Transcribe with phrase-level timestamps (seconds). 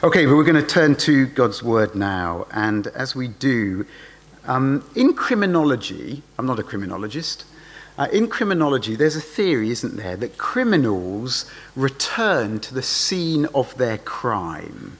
[0.00, 2.46] Okay, but we're going to turn to God's Word now.
[2.52, 3.84] And as we do,
[4.44, 7.44] um, in criminology, I'm not a criminologist,
[7.98, 13.76] uh, in criminology, there's a theory, isn't there, that criminals return to the scene of
[13.76, 14.98] their crime,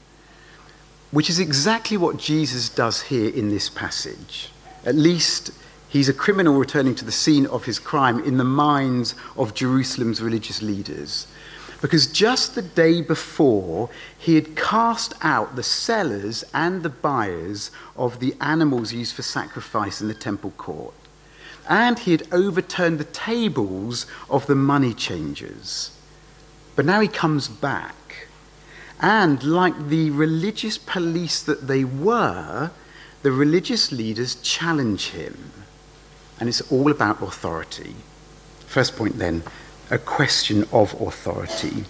[1.13, 4.51] which is exactly what Jesus does here in this passage.
[4.85, 5.53] At least
[5.89, 10.21] he's a criminal returning to the scene of his crime in the minds of Jerusalem's
[10.21, 11.29] religious leaders.
[11.81, 13.89] Because just the day before,
[14.19, 20.01] he had cast out the sellers and the buyers of the animals used for sacrifice
[20.01, 20.95] in the temple court.
[21.69, 25.93] And he had overturned the tables of the money changers.
[26.75, 27.95] But now he comes back.
[29.01, 32.73] And like the religious police that they were,
[33.23, 35.53] the religious leaders challenge him.
[36.41, 37.95] And it's all about authority.
[38.67, 39.43] First point then
[39.91, 41.85] a question of authority.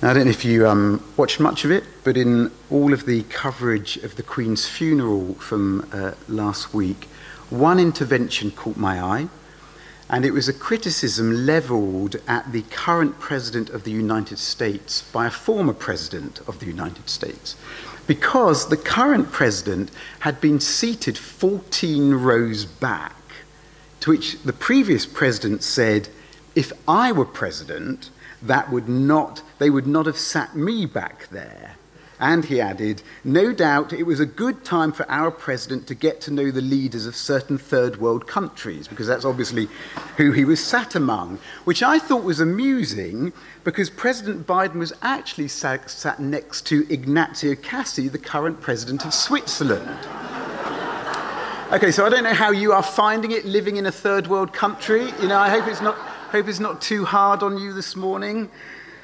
[0.00, 3.06] Now, I don't know if you um, watched much of it, but in all of
[3.06, 7.04] the coverage of the Queen's funeral from uh, last week,
[7.50, 9.28] one intervention caught my eye,
[10.08, 15.26] and it was a criticism levelled at the current President of the United States by
[15.26, 17.56] a former President of the United States.
[18.06, 23.23] Because the current President had been seated 14 rows back
[24.04, 26.10] to which the previous president said,
[26.54, 28.10] if I were president,
[28.42, 31.76] that would not, they would not have sat me back there.
[32.20, 36.20] And he added, no doubt it was a good time for our president to get
[36.20, 39.68] to know the leaders of certain third world countries, because that's obviously
[40.18, 43.32] who he was sat among, which I thought was amusing
[43.64, 49.14] because President Biden was actually sat, sat next to Ignazio Cassis, the current president of
[49.14, 49.98] Switzerland.
[51.72, 54.52] Okay, so I don't know how you are finding it living in a third world
[54.52, 55.06] country.
[55.22, 58.50] You know, I hope it's not, hope it's not too hard on you this morning.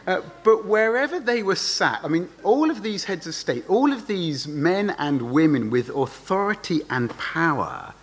[0.06, 3.94] Uh, but wherever they were sat, I mean, all of these heads of state, all
[3.94, 7.94] of these men and women with authority and power,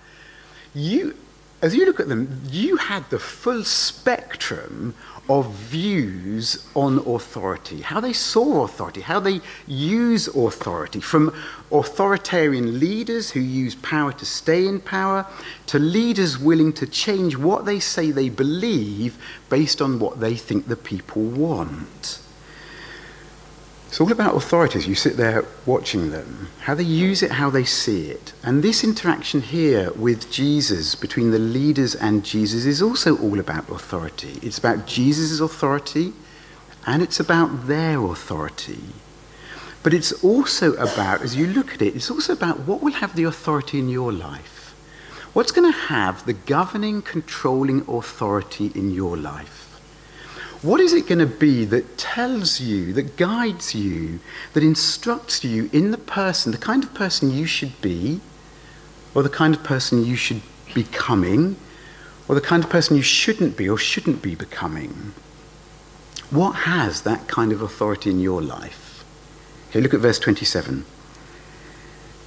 [0.74, 1.16] you,
[1.62, 4.96] as you look at them, you had the full spectrum
[5.30, 11.34] of views on authority, how they saw authority, how they use authority, from
[11.72, 15.26] authoritarian leaders who use power to stay in power,
[15.66, 19.18] to leaders willing to change what they say they believe
[19.50, 22.20] based on what they think the people want.
[23.88, 24.86] It's all about authorities.
[24.86, 28.34] You sit there watching them, how they use it, how they see it.
[28.44, 33.70] And this interaction here with Jesus, between the leaders and Jesus, is also all about
[33.70, 34.40] authority.
[34.42, 36.14] It's about Jesus' authority
[36.86, 38.84] and it's about their authority.
[39.84, 43.16] But it's also about, as you look at it, it's also about what will have
[43.16, 44.76] the authority in your life.
[45.34, 49.67] What's going to have the governing, controlling authority in your life?
[50.62, 54.20] What is it going to be that tells you, that guides you,
[54.54, 58.22] that instructs you in the person, the kind of person you should be,
[59.14, 60.42] or the kind of person you should
[60.74, 61.58] be becoming,
[62.28, 65.14] or the kind of person you shouldn't be or shouldn't be becoming?
[66.30, 69.04] What has that kind of authority in your life?
[69.70, 70.86] Okay, look at verse 27.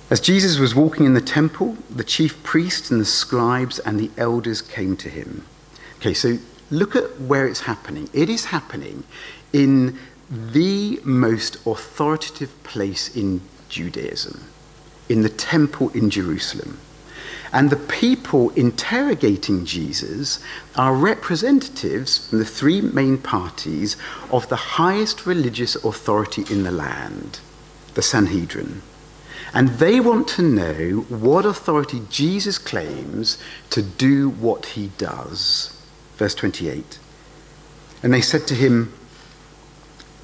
[0.08, 4.10] As Jesus was walking in the temple, the chief priests and the scribes and the
[4.16, 5.47] elders came to him.
[5.98, 6.38] Okay, so
[6.70, 8.08] look at where it's happening.
[8.12, 9.04] It is happening
[9.53, 9.98] in
[10.31, 14.44] the most authoritative place in Judaism,
[15.09, 16.78] in the temple in Jerusalem.
[17.53, 20.38] And the people interrogating Jesus
[20.76, 23.97] are representatives from the three main parties
[24.30, 27.41] of the highest religious authority in the land,
[27.94, 28.82] the Sanhedrin.
[29.53, 33.36] And they want to know what authority Jesus claims
[33.70, 35.79] to do what he does.
[36.20, 36.98] Verse 28.
[38.03, 38.92] And they said to him,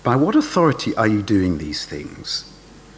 [0.05, 2.53] By what authority are you doing these things?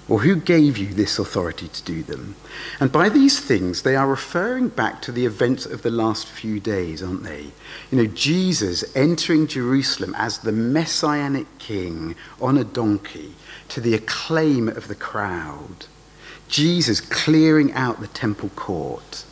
[0.09, 2.35] Or who gave you this authority to do them?
[2.81, 6.59] And by these things, they are referring back to the events of the last few
[6.59, 7.53] days, aren't they?
[7.93, 13.37] You know, Jesus entering Jerusalem as the messianic king on a donkey
[13.69, 15.87] to the acclaim of the crowd.
[16.49, 19.25] Jesus clearing out the temple court.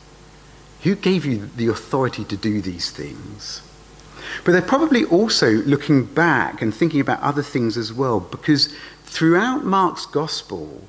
[0.83, 3.63] Who gave you the authority to do these things?
[4.45, 8.75] But they're probably also looking back and thinking about other things as well, because
[9.05, 10.83] throughout Mark's gospel,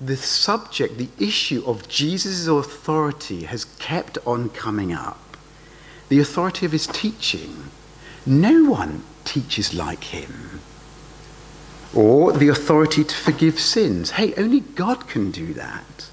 [0.00, 5.36] the subject, the issue of Jesus' authority has kept on coming up.
[6.08, 7.70] The authority of his teaching.
[8.26, 10.60] No one teaches like him.
[11.94, 14.12] Or the authority to forgive sins.
[14.12, 16.09] Hey, only God can do that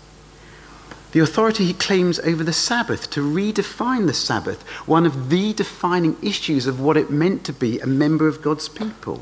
[1.17, 6.15] the authority he claims over the Sabbath, to redefine the Sabbath, one of the defining
[6.21, 9.19] issues of what it meant to be a member of God's people.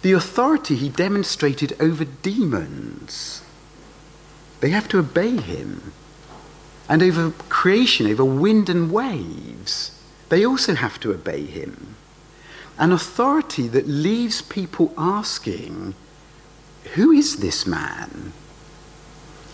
[0.00, 3.42] The authority he demonstrated over demons.
[4.60, 5.92] They have to obey him.
[6.88, 9.90] And over creation, over wind and waves,
[10.30, 11.96] they also have to obey him.
[12.78, 15.94] An authority that leaves people asking,
[16.94, 18.32] Who is this man?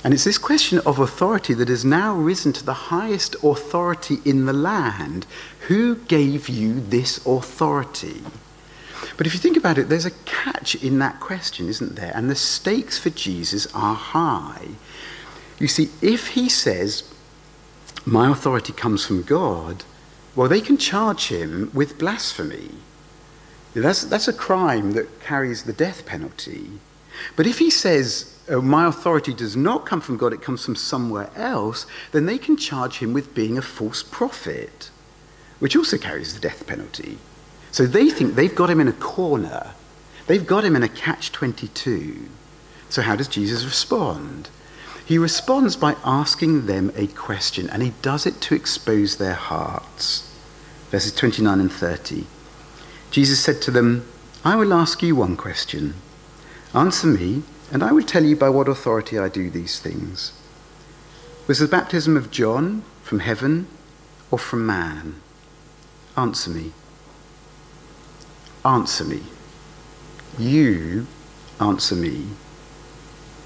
[0.05, 4.45] And it's this question of authority that has now risen to the highest authority in
[4.45, 5.27] the land.
[5.69, 8.23] Who gave you this authority?
[9.17, 12.13] But if you think about it, there's a catch in that question, isn't there?
[12.15, 14.69] And the stakes for Jesus are high.
[15.59, 17.11] You see, if he says,
[18.05, 19.85] My authority comes from God,
[20.37, 22.71] well, they can charge him with blasphemy.
[23.73, 26.73] That's, that's a crime that carries the death penalty.
[27.37, 30.77] But if he says, oh, my authority does not come from God, it comes from
[30.77, 34.91] somewhere else, then they can charge him with being a false prophet,
[35.59, 37.19] which also carries the death penalty.
[37.71, 39.73] So they think they've got him in a corner.
[40.27, 42.29] They've got him in a catch 22.
[42.89, 44.49] So how does Jesus respond?
[45.05, 50.31] He responds by asking them a question, and he does it to expose their hearts.
[50.91, 52.27] Verses 29 and 30.
[53.11, 54.09] Jesus said to them,
[54.45, 55.95] I will ask you one question.
[56.73, 57.43] Answer me,
[57.75, 60.33] and I will tell you by what authority I do these things.
[61.49, 63.67] Was the baptism of John from heaven
[64.31, 65.17] or from man?
[66.17, 66.71] Answer me.
[68.65, 69.25] Answer me.
[70.39, 71.09] You
[71.61, 72.29] answer me.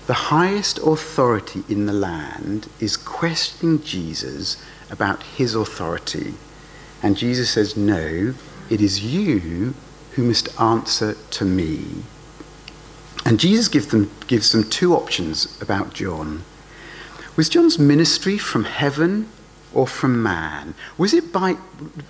[0.06, 6.34] The highest authority in the land is questioning Jesus about his authority.
[7.02, 8.34] And Jesus says, No,
[8.68, 9.72] it is you
[10.12, 12.02] who must answer to me.
[13.28, 16.44] And Jesus gives them, gives them two options about John.
[17.36, 19.28] Was John's ministry from heaven
[19.74, 20.72] or from man?
[20.96, 21.52] Was it by,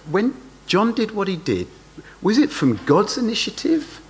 [0.08, 0.36] when
[0.68, 1.66] John did what he did,
[2.22, 4.00] was it from God's initiative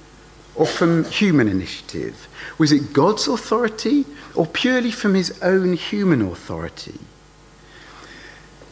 [0.54, 2.28] or from human initiative?
[2.58, 7.00] Was it God's authority or purely from his own human authority?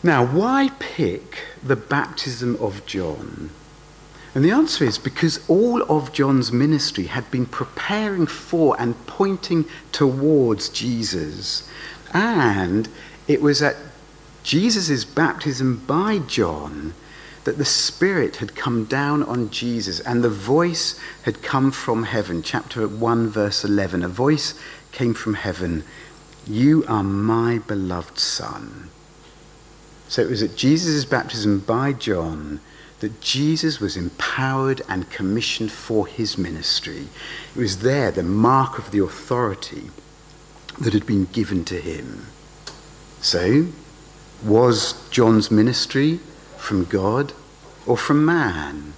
[0.03, 3.49] Now, why pick the baptism of John?
[4.37, 9.65] And the answer is because all of John's ministry had been preparing for and pointing
[9.93, 11.67] towards Jesus.
[12.13, 12.87] And
[13.27, 13.77] it was at
[14.43, 16.93] Jesus' baptism by John
[17.45, 22.43] that the Spirit had come down on Jesus and the voice had come from heaven.
[22.43, 24.03] Chapter 1, verse 11.
[24.03, 24.53] A voice
[24.93, 25.83] came from heaven
[26.47, 28.91] You are my beloved Son.
[30.09, 32.61] So it was at Jesus' baptism by John
[33.01, 37.09] that Jesus was empowered and commissioned for his ministry.
[37.55, 39.91] It was there the mark of the authority
[40.81, 42.27] that had been given to him.
[43.21, 43.67] So,
[44.45, 46.21] was John's ministry
[46.57, 47.33] from God
[47.87, 48.95] or from man?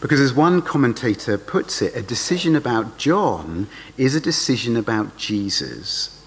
[0.00, 6.24] Because, as one commentator puts it, a decision about John is a decision about Jesus.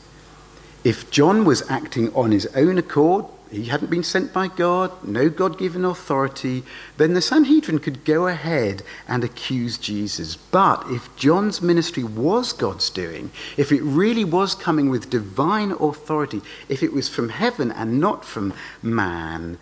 [0.83, 5.29] If John was acting on his own accord, he hadn't been sent by God, no
[5.29, 6.63] God given authority,
[6.97, 10.35] then the Sanhedrin could go ahead and accuse Jesus.
[10.35, 16.41] But if John's ministry was God's doing, if it really was coming with divine authority,
[16.67, 19.59] if it was from heaven and not from man,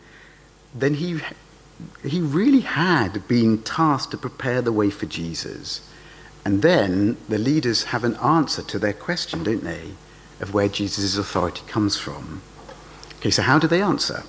[0.73, 1.19] then he,
[2.05, 5.81] he really had been tasked to prepare the way for Jesus.
[6.45, 9.91] And then the leaders have an answer to their question, don't they,
[10.39, 12.41] of where Jesus' authority comes from.
[13.21, 14.23] Okay, so how do they answer?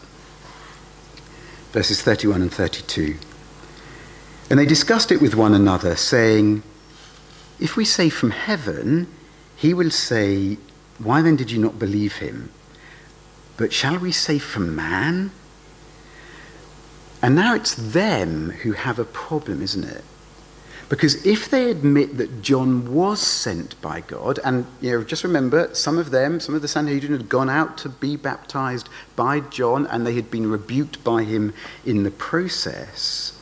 [1.73, 3.17] Verses 31 and 32.
[4.51, 6.63] And they discussed it with one another, saying,
[7.59, 9.07] If we say from heaven,
[9.57, 10.59] he will say,
[10.99, 12.51] Why then did you not believe him?
[13.57, 15.31] But shall we say from man?
[17.23, 20.05] And now it's them who have a problem, isn't it?
[20.93, 25.75] Because if they admit that John was sent by God, and you know, just remember,
[25.75, 29.87] some of them, some of the Sanhedrin had gone out to be baptized by John,
[29.87, 31.55] and they had been rebuked by him
[31.87, 33.33] in the process.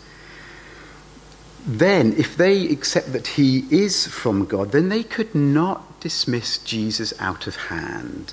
[1.66, 7.12] Then, if they accept that he is from God, then they could not dismiss Jesus
[7.18, 8.32] out of hand.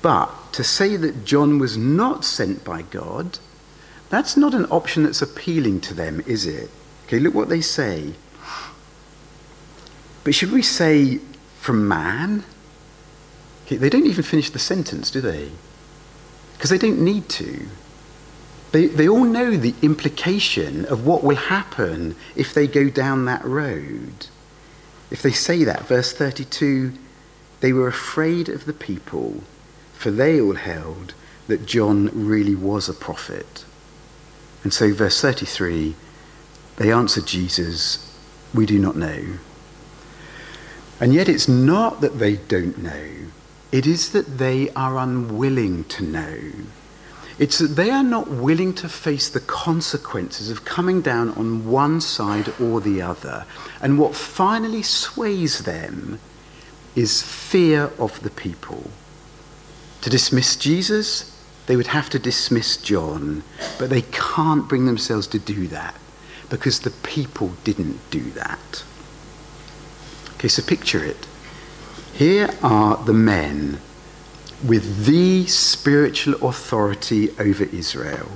[0.00, 3.38] But to say that John was not sent by God,
[4.08, 6.70] that's not an option that's appealing to them, is it?
[7.14, 8.12] Okay, look what they say.
[10.24, 11.20] But should we say
[11.60, 12.42] from man?
[13.64, 15.52] Okay, they don't even finish the sentence, do they?
[16.54, 17.68] Because they don't need to.
[18.72, 23.44] They, they all know the implication of what will happen if they go down that
[23.44, 24.26] road.
[25.12, 26.94] If they say that, verse 32,
[27.60, 29.44] they were afraid of the people,
[29.92, 31.14] for they all held
[31.46, 33.64] that John really was a prophet.
[34.64, 35.94] And so, verse 33,
[36.76, 38.16] they answered Jesus,
[38.52, 39.38] We do not know.
[41.00, 43.08] And yet it's not that they don't know,
[43.72, 46.38] it is that they are unwilling to know.
[47.36, 52.00] It's that they are not willing to face the consequences of coming down on one
[52.00, 53.44] side or the other.
[53.82, 56.20] And what finally sways them
[56.94, 58.88] is fear of the people.
[60.02, 63.42] To dismiss Jesus, they would have to dismiss John,
[63.80, 65.96] but they can't bring themselves to do that
[66.50, 68.84] because the people didn't do that.
[70.34, 71.26] Okay, so picture it.
[72.12, 73.80] Here are the men
[74.64, 78.28] with the spiritual authority over Israel.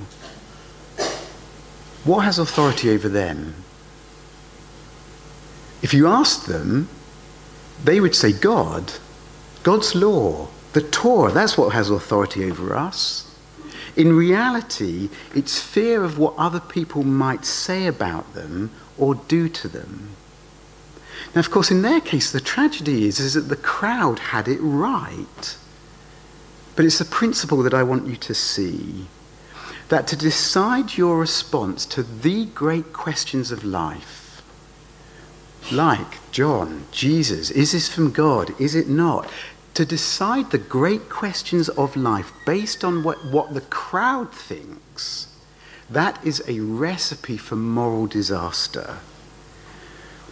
[2.03, 3.55] What has authority over them?
[5.81, 6.89] If you asked them,
[7.83, 8.93] they would say God,
[9.63, 13.28] God's law, the Torah, that's what has authority over us.
[13.99, 19.67] In reality, it's fear of what other people might say about them or do to
[19.67, 20.11] them.
[21.35, 24.59] Now, of course, in their case, the tragedy is, is that the crowd had it
[24.61, 25.57] right.
[26.77, 29.07] But it's a principle that I want you to see
[29.89, 34.41] that to decide your response to the great questions of life,
[35.73, 38.53] like John, Jesus, is this from God?
[38.61, 39.29] Is it not?
[39.79, 45.33] To decide the great questions of life based on what, what the crowd thinks,
[45.89, 48.97] that is a recipe for moral disaster.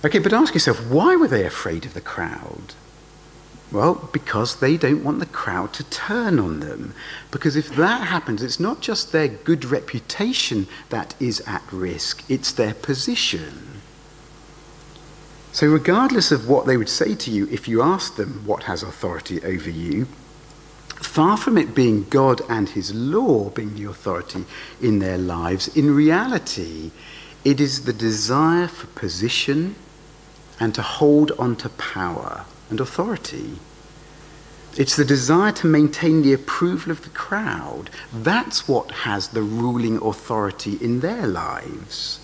[0.03, 2.73] Okay, but ask yourself, why were they afraid of the crowd?
[3.71, 6.93] Well, because they don't want the crowd to turn on them.
[7.31, 12.51] Because if that happens, it's not just their good reputation that is at risk, it's
[12.51, 13.76] their position.
[15.57, 18.83] So, regardless of what they would say to you if you asked them what has
[18.83, 20.05] authority over you,
[20.97, 24.45] far from it being God and His law being the authority
[24.79, 26.91] in their lives, in reality,
[27.43, 29.73] it is the desire for position
[30.59, 33.57] and to hold on to power and authority.
[34.77, 37.89] It's the desire to maintain the approval of the crowd.
[38.13, 42.19] That's what has the ruling authority in their lives.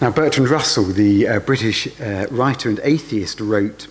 [0.00, 3.86] Now, Bertrand Russell, the uh, British uh, writer and atheist, wrote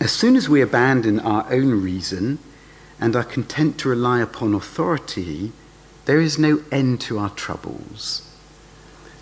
[0.00, 2.40] As soon as we abandon our own reason
[3.00, 5.52] and are content to rely upon authority,
[6.04, 8.28] there is no end to our troubles.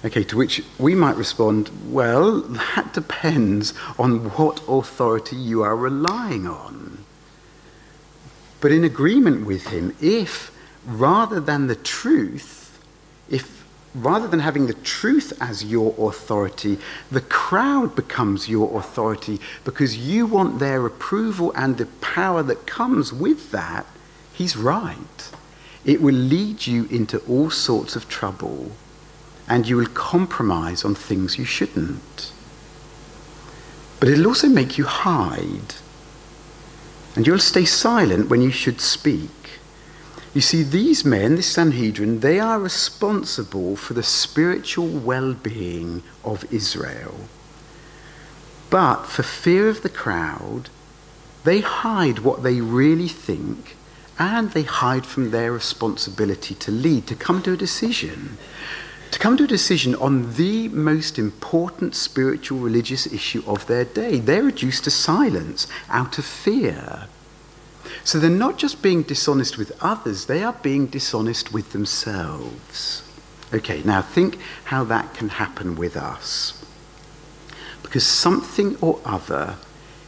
[0.02, 6.46] Okay, to which we might respond, well, that depends on what authority you are relying
[6.46, 7.04] on.
[8.62, 12.78] But in agreement with him, if rather than the truth,
[13.28, 13.59] if
[13.94, 16.78] rather than having the truth as your authority,
[17.10, 23.12] the crowd becomes your authority because you want their approval and the power that comes
[23.12, 23.86] with that,
[24.32, 25.30] he's right.
[25.84, 28.72] It will lead you into all sorts of trouble
[29.48, 32.32] and you will compromise on things you shouldn't.
[33.98, 35.74] But it'll also make you hide.
[37.16, 39.30] And you'll stay silent when you should speak.
[40.32, 46.44] You see, these men, this Sanhedrin, they are responsible for the spiritual well being of
[46.52, 47.14] Israel.
[48.70, 50.68] But for fear of the crowd,
[51.42, 53.76] they hide what they really think
[54.18, 58.38] and they hide from their responsibility to lead, to come to a decision
[59.10, 64.20] to come to a decision on the most important spiritual religious issue of their day.
[64.20, 67.08] They're reduced to silence out of fear.
[68.04, 73.02] So they're not just being dishonest with others, they are being dishonest with themselves.
[73.52, 76.64] Okay, now think how that can happen with us.
[77.82, 79.56] Because something or other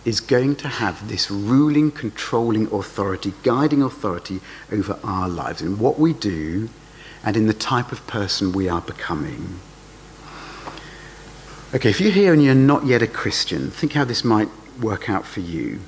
[0.05, 5.63] is going to have this ruling, controlling authority, guiding authority over our lives.
[5.63, 6.69] And what we do
[7.25, 9.61] and in the type of person we are becoming.
[11.75, 14.49] Okay, if you're here and you're not yet a Christian, think how this might
[14.81, 15.81] work out for you.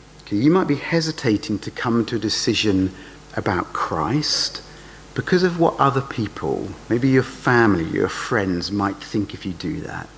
[0.43, 2.95] You might be hesitating to come to a decision
[3.37, 4.63] about Christ
[5.15, 9.81] because of what other people, maybe your family, your friends, might think if you do
[9.83, 10.09] that.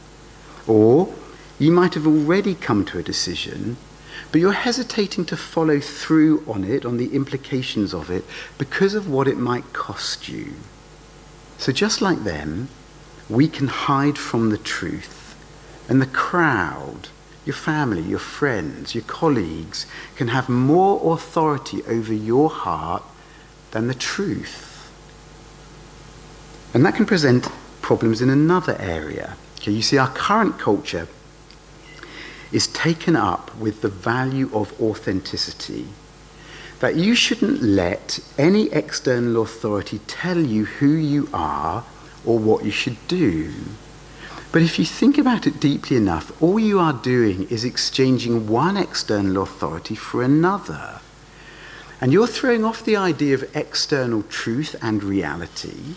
[0.67, 1.15] Or
[1.59, 3.77] you might have already come to a decision,
[4.33, 8.25] but you're hesitating to follow through on it, on the implications of it,
[8.57, 10.55] because of what it might cost you.
[11.59, 12.69] So, just like them,
[13.29, 15.37] we can hide from the truth,
[15.89, 17.09] and the crowd,
[17.47, 19.87] your family, your friends, your colleagues,
[20.17, 23.05] can have more authority over your heart
[23.71, 24.93] than the truth.
[26.75, 27.49] And that can present
[27.81, 29.37] problems in another area.
[29.57, 31.09] Okay, you see, our current culture
[32.53, 35.87] is taken up with the value of authenticity
[36.81, 41.85] that you shouldn't let any external authority tell you who you are
[42.25, 43.53] or what you should do.
[44.57, 48.79] But if you think about it deeply enough, all you are doing is exchanging one
[48.79, 51.01] external authority for another.
[52.01, 55.97] And you're throwing off the idea of external truth and reality,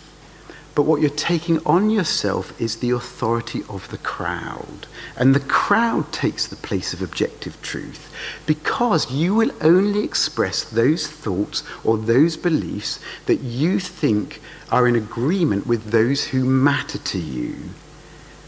[0.75, 4.88] but what you're taking on yourself is the authority of the crowd.
[5.16, 8.13] And the crowd takes the place of objective truth
[8.46, 14.98] because you will only express those thoughts or those beliefs that you think are in
[14.98, 17.56] agreement with those who matter to you.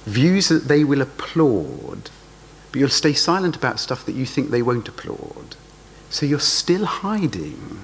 [0.06, 2.10] Views that they will applaud,
[2.72, 5.56] but you'll stay silent about stuff that you think they won't applaud.
[6.10, 7.80] So you're still hiding.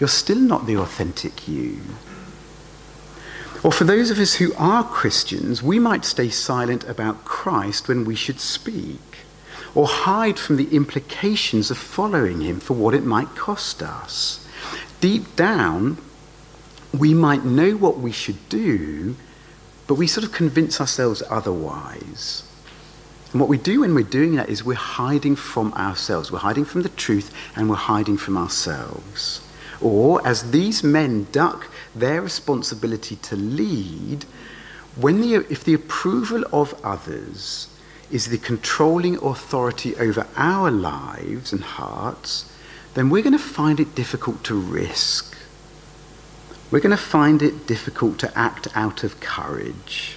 [0.00, 1.80] You're still not the authentic you.
[3.62, 8.04] Or for those of us who are Christians, we might stay silent about Christ when
[8.04, 9.00] we should speak,
[9.74, 14.46] or hide from the implications of following him for what it might cost us.
[15.00, 15.98] Deep down,
[16.96, 19.16] we might know what we should do,
[19.88, 22.44] but we sort of convince ourselves otherwise.
[23.32, 26.30] And what we do when we're doing that is we're hiding from ourselves.
[26.30, 29.42] We're hiding from the truth and we're hiding from ourselves.
[29.80, 34.24] Or, as these men duck their responsibility to lead,
[34.96, 37.68] when the, if the approval of others
[38.10, 42.52] is the controlling authority over our lives and hearts,
[42.94, 45.37] then we're going to find it difficult to risk.
[46.70, 50.16] We're going to find it difficult to act out of courage.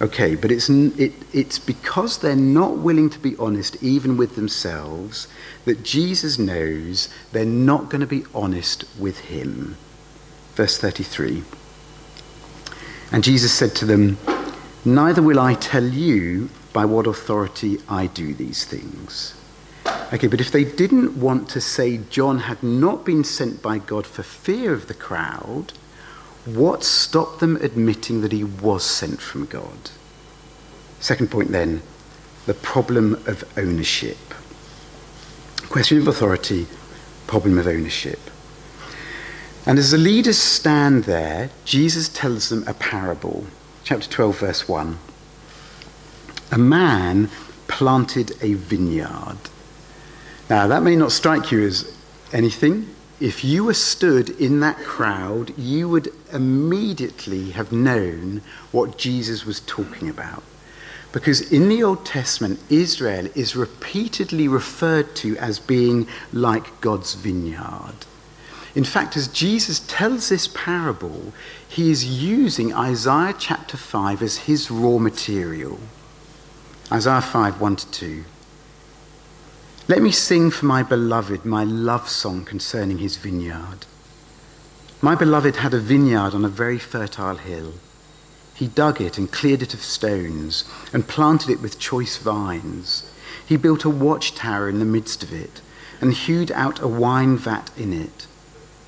[0.00, 5.28] Okay, but it's, it, it's because they're not willing to be honest even with themselves
[5.64, 9.76] that Jesus knows they're not going to be honest with him.
[10.54, 11.42] Verse 33.
[13.12, 14.18] And Jesus said to them,
[14.84, 19.34] Neither will I tell you by what authority I do these things.
[19.86, 24.06] Okay, but if they didn't want to say John had not been sent by God
[24.06, 25.72] for fear of the crowd,
[26.44, 29.90] what stopped them admitting that he was sent from God?
[31.00, 31.82] Second point then,
[32.46, 34.18] the problem of ownership.
[35.68, 36.66] Question of authority,
[37.26, 38.20] problem of ownership.
[39.66, 43.46] And as the leaders stand there, Jesus tells them a parable.
[43.82, 44.98] Chapter 12, verse 1.
[46.52, 47.30] A man
[47.66, 49.38] planted a vineyard.
[50.50, 51.96] Now, that may not strike you as
[52.32, 59.46] anything, if you were stood in that crowd, you would immediately have known what Jesus
[59.46, 60.42] was talking about.
[61.12, 68.04] Because in the Old Testament, Israel is repeatedly referred to as being like God's vineyard.
[68.74, 71.32] In fact, as Jesus tells this parable,
[71.66, 75.78] he is using Isaiah chapter 5 as his raw material.
[76.90, 78.24] Isaiah 5 1 to 2.
[79.86, 83.84] Let me sing for my beloved my love song concerning his vineyard.
[85.02, 87.74] My beloved had a vineyard on a very fertile hill.
[88.54, 93.12] He dug it and cleared it of stones and planted it with choice vines.
[93.46, 95.60] He built a watchtower in the midst of it
[96.00, 98.26] and hewed out a wine vat in it.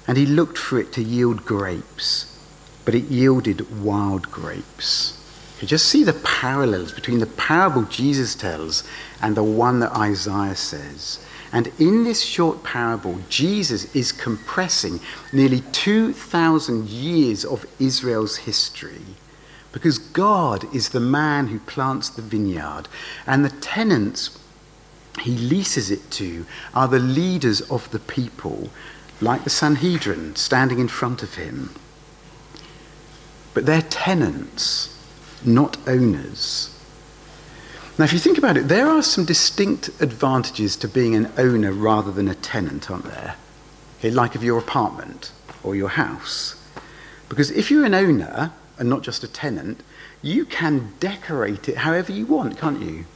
[0.09, 2.41] And he looked for it to yield grapes,
[2.87, 5.16] but it yielded wild grapes.
[5.61, 8.85] You just see the parallels between the parable Jesus tells
[9.23, 11.19] and the one that Isaiah says.
[11.53, 15.01] And in this short parable, Jesus is compressing
[15.33, 19.03] nearly 2,000 years of Israel's history.
[19.73, 22.88] Because God is the man who plants the vineyard,
[23.27, 24.38] and the tenants
[25.21, 28.69] he leases it to are the leaders of the people,
[29.21, 31.71] like the Sanhedrin standing in front of him.
[33.55, 34.96] But they're tenants
[35.47, 36.73] not owners.
[37.99, 41.73] Now, if you think about it, there are some distinct advantages to being an owner
[41.73, 43.37] rather than a tenant, aren't there?
[43.99, 45.33] Okay, like of your apartment
[45.63, 46.63] or your house.
[47.31, 49.83] Because if you're an owner and not just a tenant,
[50.21, 53.07] you can decorate it however you want, can't you?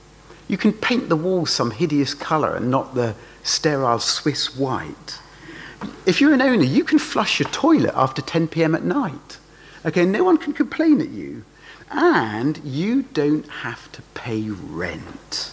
[0.48, 5.20] You can paint the walls some hideous colour and not the sterile Swiss white.
[6.06, 9.38] If you're an owner, you can flush your toilet after 10 pm at night.
[9.84, 11.44] Okay, no one can complain at you
[11.90, 15.52] and you don't have to pay rent.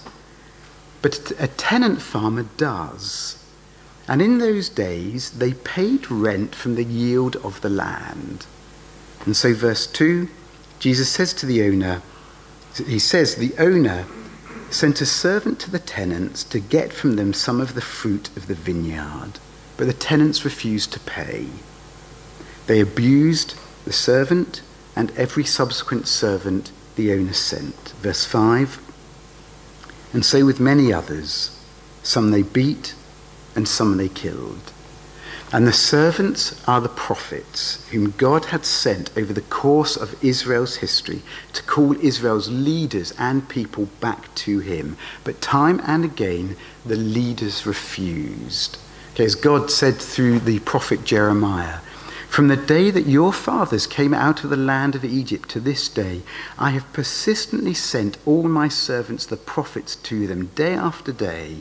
[1.01, 3.43] But a tenant farmer does.
[4.07, 8.45] And in those days, they paid rent from the yield of the land.
[9.25, 10.29] And so, verse 2,
[10.79, 12.01] Jesus says to the owner,
[12.85, 14.05] he says, the owner
[14.69, 18.47] sent a servant to the tenants to get from them some of the fruit of
[18.47, 19.39] the vineyard.
[19.75, 21.47] But the tenants refused to pay.
[22.67, 24.61] They abused the servant
[24.97, 27.93] and every subsequent servant the owner sent.
[28.01, 28.81] Verse 5
[30.11, 31.57] And so with many others,
[32.01, 32.95] some they beat
[33.55, 34.73] and some they killed.
[35.53, 40.77] And the servants are the prophets whom God had sent over the course of Israel's
[40.77, 41.21] history
[41.53, 44.97] to call Israel's leaders and people back to him.
[45.23, 48.77] But time and again, the leaders refused.
[49.13, 51.79] Okay, as God said through the prophet Jeremiah,
[52.29, 55.89] from the day that your fathers came out of the land of Egypt to this
[55.89, 56.21] day,
[56.57, 61.57] I have persistently sent all my servants, the prophets, to them day after day.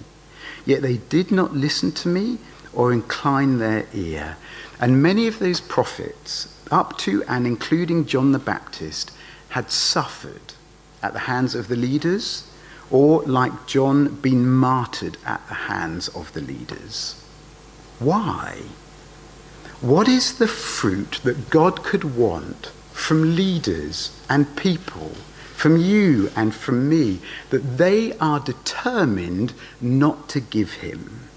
[0.66, 2.38] Yet they did not listen to me
[2.74, 4.36] or incline their ear.
[4.78, 9.12] And many of those prophets, up to and including John the Baptist,
[9.50, 10.52] had suffered
[11.02, 12.50] at the hands of the leaders,
[12.90, 17.14] or, like John, been martyred at the hands of the leaders.
[17.98, 18.62] Why?
[19.80, 25.10] What is the fruit that God could want from leaders and people,
[25.54, 31.28] from you and from me, that they are determined not to give him?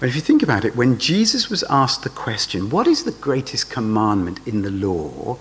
[0.00, 3.12] But if you think about it, when Jesus was asked the question, What is the
[3.12, 5.38] greatest commandment in the law?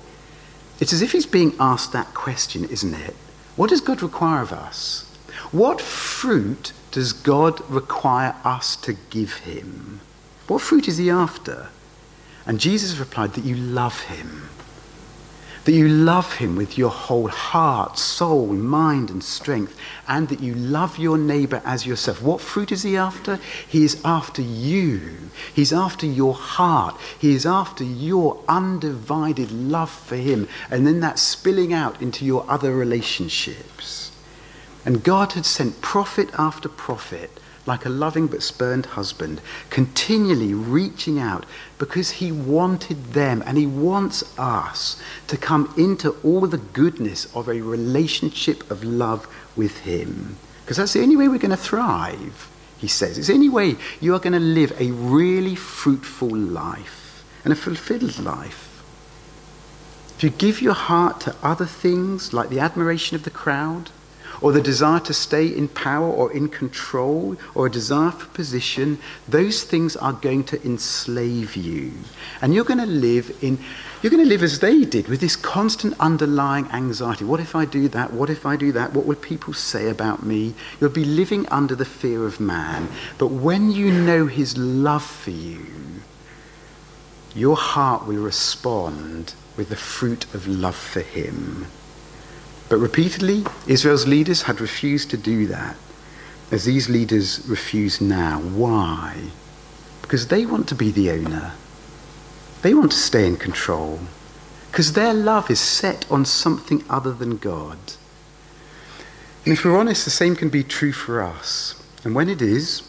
[0.79, 3.15] It's as if he's being asked that question, isn't it?
[3.55, 5.09] What does God require of us?
[5.51, 10.01] What fruit does God require us to give him?
[10.53, 11.69] What fruit is he after?
[12.45, 14.49] And Jesus replied that you love him
[15.63, 20.53] that you love him with your whole heart, soul, mind, and strength, and that you
[20.53, 22.21] love your neighbor as yourself.
[22.21, 23.39] What fruit is he after?
[23.65, 25.29] He is after you.
[25.55, 26.99] He's after your heart.
[27.17, 32.45] He is after your undivided love for him, and then that spilling out into your
[32.49, 34.11] other relationships.
[34.85, 41.19] And God had sent prophet after prophet like a loving but spurned husband, continually reaching
[41.19, 41.45] out
[41.77, 47.47] because he wanted them and he wants us to come into all the goodness of
[47.47, 50.37] a relationship of love with him.
[50.63, 53.17] Because that's the only way we're going to thrive, he says.
[53.17, 57.55] It's the only way you are going to live a really fruitful life and a
[57.55, 58.83] fulfilled life.
[60.17, 63.89] If you give your heart to other things like the admiration of the crowd,
[64.43, 68.99] or the desire to stay in power or in control or a desire for position,
[69.27, 71.93] those things are going to enslave you.
[72.41, 73.57] And you're going to live in
[74.01, 77.23] you're going to live as they did with this constant underlying anxiety.
[77.23, 78.11] What if I do that?
[78.11, 78.91] What if I do that?
[78.91, 80.55] What will people say about me?
[80.81, 82.89] You'll be living under the fear of man.
[83.17, 85.65] But when you know his love for you,
[87.33, 91.67] your heart will respond with the fruit of love for him.
[92.73, 95.75] But repeatedly, Israel's leaders had refused to do that,
[96.49, 98.39] as these leaders refuse now.
[98.39, 99.25] Why?
[100.01, 101.51] Because they want to be the owner.
[102.63, 103.99] They want to stay in control.
[104.71, 107.77] Because their love is set on something other than God.
[109.45, 111.79] And if we're honest, the same can be true for us.
[112.03, 112.81] And when it is,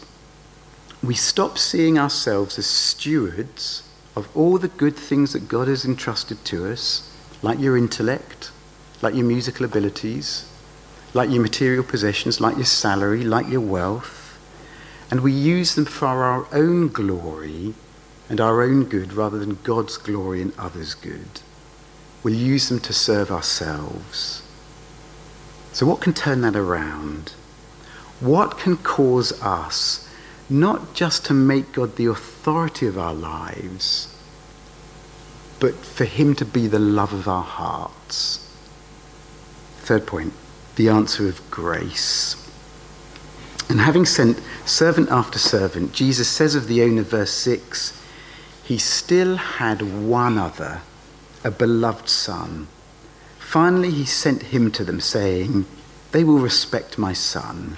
[1.03, 6.43] we stop seeing ourselves as stewards of all the good things that God has entrusted
[6.45, 8.49] to us, like your intellect,
[9.01, 10.49] like your musical abilities,
[11.13, 14.37] like your material possessions, like your salary, like your wealth,
[15.09, 17.73] and we use them for our own glory
[18.29, 21.41] and our own good rather than God's glory and others' good.
[22.23, 24.41] We'll use them to serve ourselves.
[25.73, 27.33] So, what can turn that around?
[28.19, 30.09] What can cause us
[30.49, 34.15] not just to make God the authority of our lives,
[35.59, 38.44] but for Him to be the love of our hearts?
[39.85, 40.33] Third point,
[40.77, 42.35] the answer of grace.
[43.69, 48.01] And having sent servant after servant, Jesus says of the owner, verse 6,
[48.63, 50.81] he still had one other,
[51.43, 52.67] a beloved son.
[53.37, 55.67] Finally, he sent him to them, saying,
[56.13, 57.77] They will respect my son.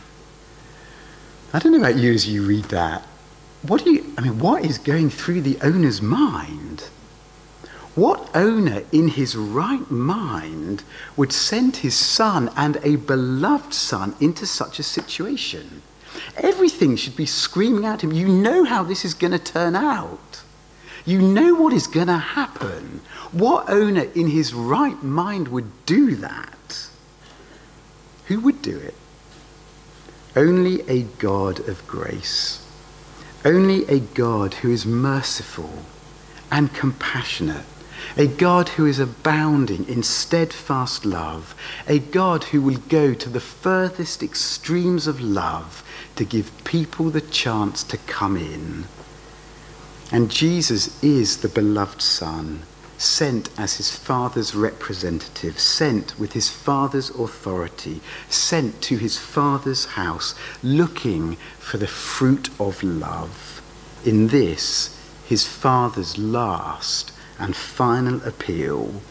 [1.51, 3.01] I don't know about you as you read that.
[3.63, 6.85] What do you, I mean, what is going through the owner's mind?
[7.97, 10.83] What owner in his right mind
[11.15, 15.81] would send his son and a beloved son into such a situation?
[16.35, 18.11] Everything should be screaming at him.
[18.11, 20.43] You know how this is going to turn out.
[21.07, 23.01] You know what is going to happen.
[23.31, 26.89] What owner in his right mind would do that?
[28.25, 28.93] Who would do it?
[30.35, 32.63] Only a God of grace.
[33.43, 35.79] Only a God who is merciful
[36.51, 37.65] and compassionate
[38.15, 41.55] a God who is abounding in steadfast love,
[41.87, 45.83] a God who will go to the furthest extremes of love
[46.15, 48.85] to give people the chance to come in.
[50.11, 52.61] And Jesus is the beloved Son,
[52.97, 60.33] sent as his Father's representative, sent with his Father's authority, sent to his Father's house,
[60.63, 63.61] looking for the fruit of love.
[64.07, 69.01] in this, his father's last and final appeal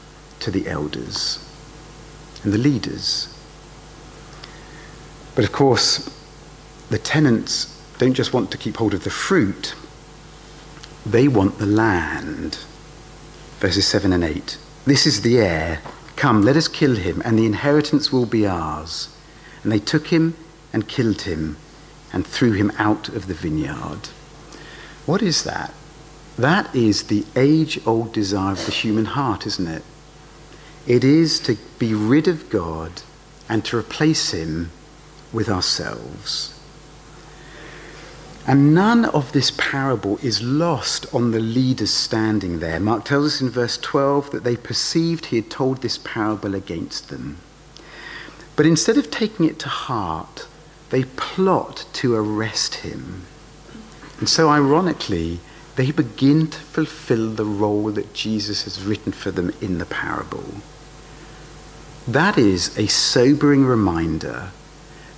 [0.40, 1.42] to the elders
[2.42, 3.32] and the leaders.
[5.34, 6.08] But of course,
[6.90, 9.74] the tenants don't just want to keep hold of the fruit,
[11.04, 12.58] they want the land.
[13.58, 14.58] Verses 7 and 8.
[14.84, 15.80] This is the heir.
[16.14, 19.14] Come, let us kill him, and the inheritance will be ours.
[19.62, 20.36] And they took him
[20.72, 21.56] and killed him
[22.12, 24.08] and threw him out of the vineyard.
[25.06, 25.72] What is that?
[26.38, 29.82] That is the age old desire of the human heart, isn't it?
[30.86, 33.02] It is to be rid of God
[33.48, 34.70] and to replace him
[35.32, 36.52] with ourselves.
[38.46, 42.78] And none of this parable is lost on the leaders standing there.
[42.78, 47.08] Mark tells us in verse 12 that they perceived he had told this parable against
[47.08, 47.38] them.
[48.54, 50.46] But instead of taking it to heart,
[50.90, 53.22] they plot to arrest him.
[54.20, 55.40] And so, ironically,
[55.76, 60.54] they begin to fulfill the role that Jesus has written for them in the parable.
[62.08, 64.50] That is a sobering reminder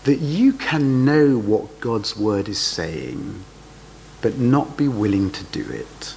[0.05, 3.45] that you can know what God's word is saying,
[4.21, 6.15] but not be willing to do it.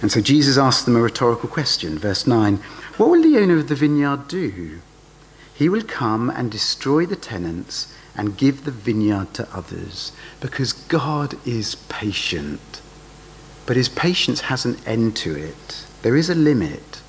[0.00, 1.98] And so Jesus asks them a rhetorical question.
[1.98, 2.56] Verse 9
[2.96, 4.80] What will the owner of the vineyard do?
[5.52, 11.34] He will come and destroy the tenants and give the vineyard to others because God
[11.46, 12.80] is patient.
[13.66, 17.02] But his patience has an end to it, there is a limit.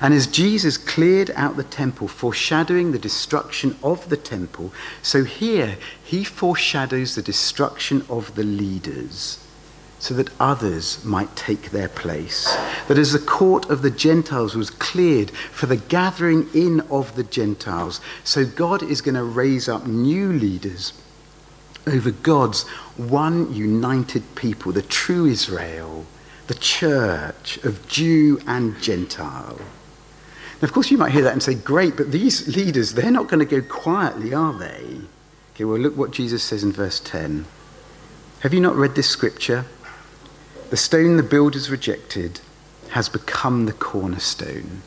[0.00, 5.76] And as Jesus cleared out the temple, foreshadowing the destruction of the temple, so here
[6.02, 9.38] he foreshadows the destruction of the leaders
[10.00, 12.52] so that others might take their place.
[12.88, 17.22] That as the court of the Gentiles was cleared for the gathering in of the
[17.22, 20.92] Gentiles, so God is going to raise up new leaders
[21.86, 22.66] over God's
[22.96, 26.06] one united people, the true Israel,
[26.46, 29.58] the church of Jew and Gentile.
[30.60, 33.28] Now, of course, you might hear that and say, great, but these leaders, they're not
[33.28, 35.00] going to go quietly, are they?
[35.54, 37.46] Okay, well, look what Jesus says in verse 10.
[38.40, 39.64] Have you not read this scripture?
[40.70, 42.40] The stone the builders rejected
[42.90, 44.82] has become the cornerstone.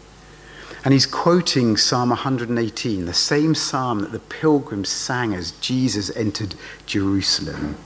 [0.85, 6.53] And he's quoting Psalm 118, the same psalm that the pilgrims sang as Jesus entered
[6.85, 7.77] Jerusalem.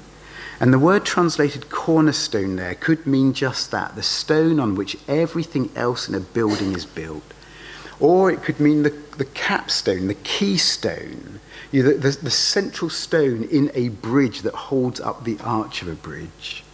[0.59, 5.69] And the word translated cornerstone there could mean just that the stone on which everything
[5.77, 7.23] else in a building is built.
[8.01, 11.39] Or it could mean the, the capstone, the keystone,
[11.71, 15.81] you know, the, the, the central stone in a bridge that holds up the arch
[15.81, 16.65] of a bridge.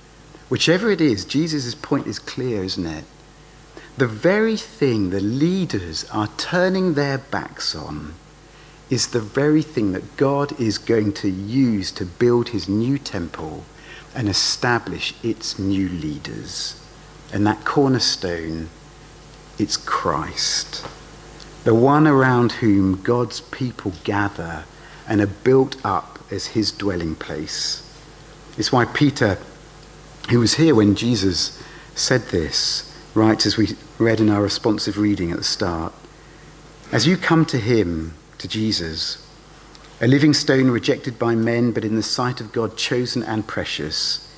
[0.50, 3.04] Whichever it is, Jesus' point is clear, isn't it?
[3.98, 8.16] The very thing the leaders are turning their backs on
[8.90, 13.64] is the very thing that God is going to use to build his new temple
[14.14, 16.82] and establish its new leaders.
[17.34, 18.70] And that cornerstone,
[19.58, 20.86] it's Christ,
[21.64, 24.66] the one around whom God's people gather
[25.08, 27.82] and are built up as his dwelling place.
[28.58, 29.38] It's why Peter
[30.30, 31.62] who was here when Jesus
[31.94, 35.94] said this, right as we read in our responsive reading at the start.
[36.92, 39.26] As you come to him, to Jesus,
[40.02, 44.30] a living stone rejected by men, but in the sight of God chosen and precious,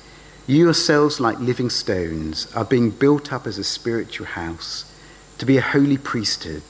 [0.46, 4.90] you yourselves, like living stones, are being built up as a spiritual house,
[5.38, 6.62] to be a holy priesthood,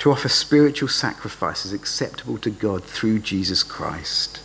[0.00, 4.40] to offer spiritual sacrifices acceptable to God through Jesus Christ.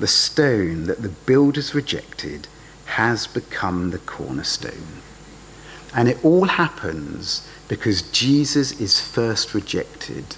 [0.00, 2.48] The stone that the builders rejected
[2.86, 5.02] has become the cornerstone.
[5.94, 10.36] And it all happens because Jesus is first rejected.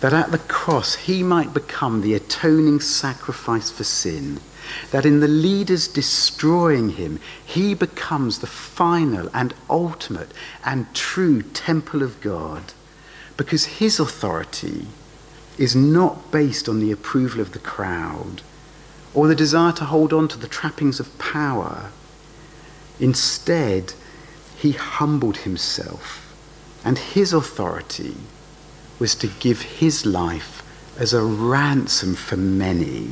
[0.00, 4.40] That at the cross he might become the atoning sacrifice for sin.
[4.90, 10.30] That in the leaders destroying him, he becomes the final and ultimate
[10.64, 12.72] and true temple of God.
[13.36, 14.86] Because his authority
[15.58, 18.42] is not based on the approval of the crowd,
[19.14, 21.90] or the desire to hold on to the trappings of power.
[23.00, 23.94] Instead,
[24.58, 26.34] he humbled himself,
[26.84, 28.16] and his authority
[28.98, 30.62] was to give his life
[30.98, 33.10] as a ransom for many.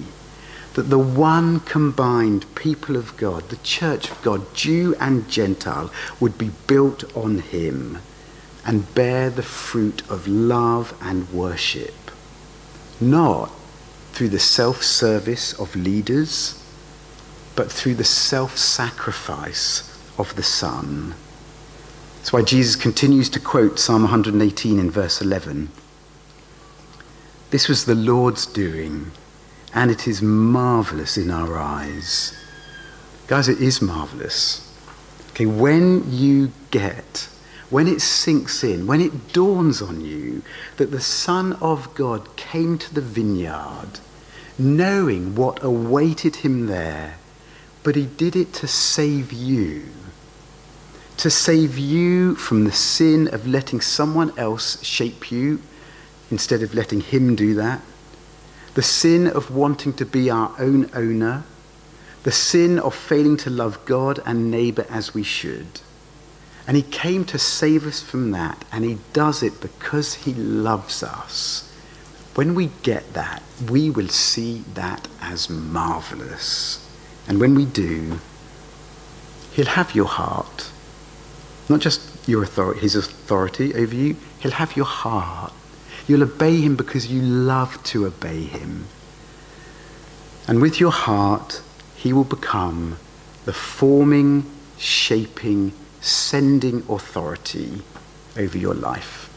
[0.75, 6.37] That the one combined people of God, the church of God, Jew and Gentile, would
[6.37, 7.99] be built on him
[8.65, 11.95] and bear the fruit of love and worship.
[13.01, 13.53] Not
[14.13, 16.61] through the self service of leaders,
[17.55, 21.15] but through the self sacrifice of the Son.
[22.27, 25.69] That's why Jesus continues to quote Psalm 118 in verse 11.
[27.51, 29.13] This was the Lord's doing,
[29.73, 32.37] and it is marvelous in our eyes.
[33.29, 34.77] Guys, it is marvelous.
[35.31, 37.29] Okay, when you get,
[37.71, 40.43] when it sinks in, when it dawns on you
[40.79, 44.01] that the Son of God came to the vineyard,
[44.59, 47.19] knowing what awaited him there,
[47.85, 49.85] but he did it to save you.
[51.19, 55.61] To save you from the sin of letting someone else shape you
[56.31, 57.81] instead of letting him do that.
[58.75, 61.45] The sin of wanting to be our own owner
[62.27, 65.81] the sin of failing to love God and neighbor as we should.
[66.67, 71.05] And he came to save us from that, and he does it because he loves
[71.05, 71.73] us.
[72.35, 76.85] When we get that, we will see that as marvelous.
[77.29, 78.19] And when we do,
[79.53, 80.73] he'll have your heart.
[81.69, 85.53] Not just your authority, his authority over you, he'll have your heart.
[86.07, 88.87] You'll obey him because you love to obey him.
[90.47, 91.61] And with your heart,
[91.97, 92.99] he will become
[93.45, 94.49] the forming,
[94.79, 97.83] shaping, sending authority
[98.37, 99.29] over your life.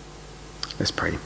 [0.79, 1.17] Let's pray.